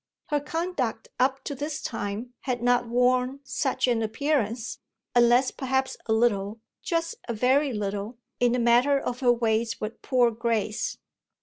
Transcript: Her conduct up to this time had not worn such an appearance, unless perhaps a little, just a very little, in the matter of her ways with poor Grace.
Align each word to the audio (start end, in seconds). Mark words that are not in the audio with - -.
Her 0.29 0.39
conduct 0.39 1.09
up 1.19 1.43
to 1.43 1.53
this 1.53 1.79
time 1.79 2.33
had 2.39 2.63
not 2.63 2.87
worn 2.87 3.39
such 3.43 3.87
an 3.87 4.01
appearance, 4.01 4.79
unless 5.13 5.51
perhaps 5.51 5.95
a 6.07 6.11
little, 6.13 6.59
just 6.81 7.13
a 7.27 7.35
very 7.35 7.71
little, 7.71 8.17
in 8.39 8.53
the 8.53 8.57
matter 8.57 8.99
of 8.99 9.19
her 9.19 9.31
ways 9.31 9.79
with 9.79 10.01
poor 10.01 10.31
Grace. 10.31 10.97